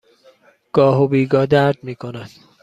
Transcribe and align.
گاه 0.73 1.01
و 1.03 1.07
بیگاه 1.07 1.45
درد 1.45 1.83
می 1.83 1.95
کند. 1.95 2.31